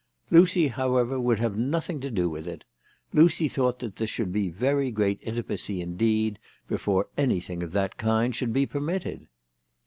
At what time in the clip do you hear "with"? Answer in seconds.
2.27-2.47